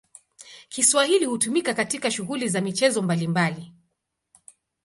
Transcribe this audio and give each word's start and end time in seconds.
Kiswahili 0.69 1.25
hutumika 1.25 1.73
katika 1.73 2.11
shughuli 2.11 2.49
za 2.49 2.61
michezo 2.61 3.01
mbalimbali. 3.01 3.73